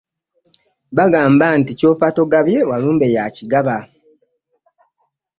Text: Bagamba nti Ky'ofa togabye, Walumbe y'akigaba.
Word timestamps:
Bagamba 0.97 1.45
nti 1.59 1.71
Ky'ofa 1.79 2.07
togabye, 2.15 2.59
Walumbe 2.69 3.07
y'akigaba. 3.15 3.77